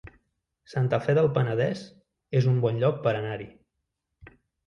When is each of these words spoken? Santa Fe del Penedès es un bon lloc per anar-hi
Santa 0.71 0.99
Fe 1.07 1.13
del 1.17 1.27
Penedès 1.35 1.83
es 2.41 2.49
un 2.53 2.57
bon 2.63 2.81
lloc 2.85 2.99
per 3.05 3.15
anar-hi 3.19 3.49